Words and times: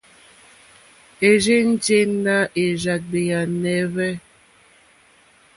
Érzènjé 1.27 1.99
nà 2.23 2.37
érzàɡbèáɛ́nɛ́hwɛ́. 2.63 4.09